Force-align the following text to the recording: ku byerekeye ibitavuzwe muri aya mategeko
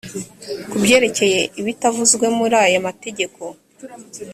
ku 0.69 0.75
byerekeye 0.83 1.39
ibitavuzwe 1.59 2.25
muri 2.37 2.55
aya 2.65 2.79
mategeko 2.87 3.41